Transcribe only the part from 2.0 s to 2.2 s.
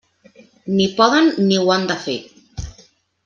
fer.